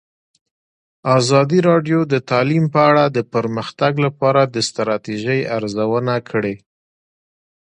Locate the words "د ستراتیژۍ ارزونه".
4.53-6.15